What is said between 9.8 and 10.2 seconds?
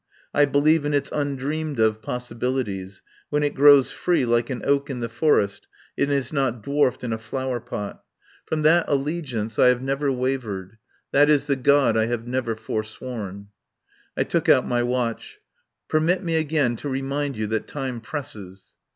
THE POWER HOUSE never